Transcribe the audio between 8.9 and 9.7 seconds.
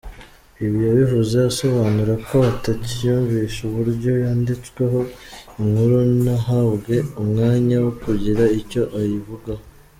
ayivugaho.